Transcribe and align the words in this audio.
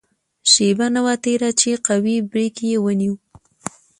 شېبه 0.51 0.87
نه 0.95 1.01
وه 1.05 1.15
تېره 1.23 1.49
چې 1.59 1.69
قوي 1.87 2.17
بریک 2.31 2.55
یې 2.69 2.77
ونیو. 2.83 3.15